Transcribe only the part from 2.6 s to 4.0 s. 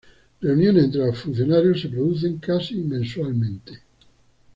mensualmente.